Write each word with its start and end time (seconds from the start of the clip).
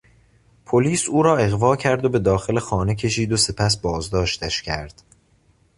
پلیس 0.65 1.09
او 1.09 1.23
را 1.23 1.37
اغوا 1.37 1.75
کرد 1.75 2.05
و 2.05 2.09
به 2.09 2.19
داخل 2.19 2.59
خانه 2.59 2.95
کشید 2.95 3.31
و 3.31 3.37
سپس 3.37 3.77
بازداشتش 3.77 4.61
کرد. 4.61 5.03